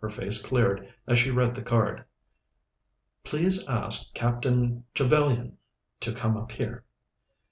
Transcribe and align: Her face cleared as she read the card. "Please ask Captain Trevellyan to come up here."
Her 0.00 0.08
face 0.08 0.40
cleared 0.40 0.94
as 1.08 1.18
she 1.18 1.32
read 1.32 1.56
the 1.56 1.60
card. 1.60 2.04
"Please 3.24 3.68
ask 3.68 4.14
Captain 4.14 4.84
Trevellyan 4.94 5.56
to 5.98 6.12
come 6.12 6.36
up 6.36 6.52
here." 6.52 6.84